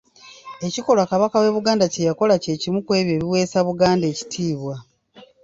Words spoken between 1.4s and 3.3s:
w'e Buganda kye yakola kye kimu ku ebyo